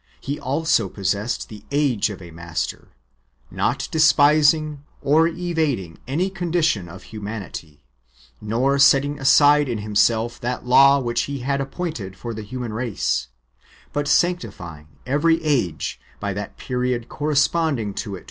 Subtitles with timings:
[0.19, 2.87] He also possessed the age of a Master,
[3.51, 7.83] not despising or evading any condition of humanity,
[8.41, 13.27] nor setting aside in Himself that law which He had^ appointed for the human race,
[13.93, 18.19] but sanctifying every age, by that period corresponding to it which belonged to' John vi.